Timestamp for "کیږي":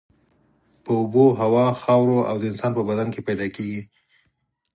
3.55-3.81